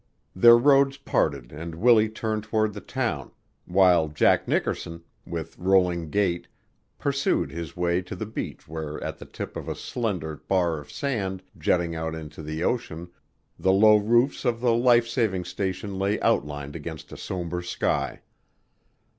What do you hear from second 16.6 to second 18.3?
against a somber sky.